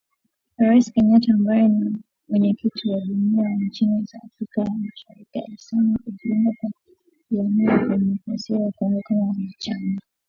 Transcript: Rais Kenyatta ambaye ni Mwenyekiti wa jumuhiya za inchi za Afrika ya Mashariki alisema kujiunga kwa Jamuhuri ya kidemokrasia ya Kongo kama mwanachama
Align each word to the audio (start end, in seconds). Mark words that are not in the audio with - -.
Rais 0.57 0.87
Kenyatta 0.93 1.33
ambaye 1.33 1.67
ni 1.67 1.91
Mwenyekiti 2.29 2.89
wa 2.89 2.99
jumuhiya 3.01 3.43
za 3.43 3.49
inchi 3.63 3.85
za 4.03 4.19
Afrika 4.25 4.61
ya 4.61 4.71
Mashariki 4.83 5.39
alisema 5.39 5.99
kujiunga 6.05 6.51
kwa 6.61 6.71
Jamuhuri 7.31 7.65
ya 7.71 7.77
kidemokrasia 7.79 8.59
ya 8.59 8.71
Kongo 8.71 9.01
kama 9.03 9.25
mwanachama 9.25 10.01